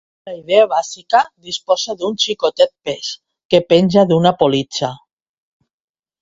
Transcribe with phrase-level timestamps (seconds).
[0.27, 1.19] La idea bàsica
[1.49, 3.11] disposa d'un xicotet pes
[3.53, 4.91] què penja d'una politja.